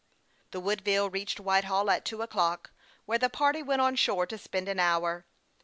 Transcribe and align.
The 0.49 0.59
Woodville 0.59 1.11
reached 1.11 1.39
Whitehall 1.39 1.91
at 1.91 2.05
two 2.05 2.23
o'clock, 2.23 2.71
where 3.05 3.19
the 3.19 3.29
party 3.29 3.61
went 3.61 3.83
on 3.83 3.95
shore 3.95 4.25
to 4.25 4.37
spend 4.39 4.67
an 4.67 4.79
hour. 4.79 5.27